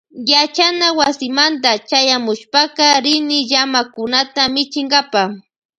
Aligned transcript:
Yachana 0.31 0.87
wasimanta 0.99 1.69
chayamushpaka 1.89 2.85
rini 3.03 3.37
llamakunata 3.49 4.41
michinkapa. 4.53 5.23